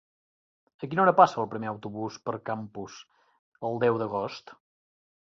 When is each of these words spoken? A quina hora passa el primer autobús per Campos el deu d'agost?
A 0.85 0.87
quina 0.93 1.01
hora 1.03 1.13
passa 1.19 1.37
el 1.43 1.49
primer 1.51 1.69
autobús 1.71 2.17
per 2.29 2.35
Campos 2.49 2.97
el 3.71 3.79
deu 3.85 4.01
d'agost? 4.05 4.57